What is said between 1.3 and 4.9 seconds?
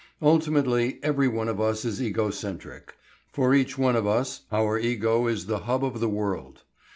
of us is egocentric. For each one of us our